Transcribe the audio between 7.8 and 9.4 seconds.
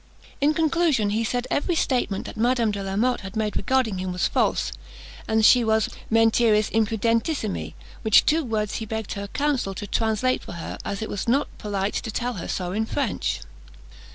which two words he begged her